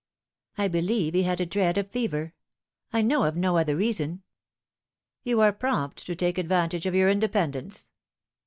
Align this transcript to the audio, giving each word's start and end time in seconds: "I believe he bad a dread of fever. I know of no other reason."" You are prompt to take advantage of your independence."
"I 0.57 0.67
believe 0.67 1.13
he 1.13 1.21
bad 1.21 1.41
a 1.41 1.45
dread 1.45 1.77
of 1.77 1.91
fever. 1.91 2.33
I 2.91 3.03
know 3.03 3.25
of 3.25 3.35
no 3.35 3.57
other 3.57 3.75
reason."" 3.75 4.23
You 5.23 5.41
are 5.41 5.53
prompt 5.53 6.03
to 6.07 6.15
take 6.15 6.39
advantage 6.39 6.87
of 6.87 6.95
your 6.95 7.07
independence." 7.07 7.91